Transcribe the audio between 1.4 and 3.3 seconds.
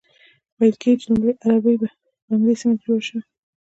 اربۍ په همدې سیمه کې جوړه شوه.